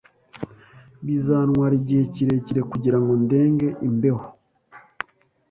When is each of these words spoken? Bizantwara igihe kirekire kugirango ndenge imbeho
Bizantwara 1.05 1.73
igihe 1.81 2.03
kirekire 2.13 2.61
kugirango 2.71 3.11
ndenge 3.23 3.67
imbeho 3.87 4.25